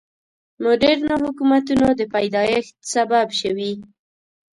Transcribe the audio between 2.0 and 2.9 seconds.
پیدایښت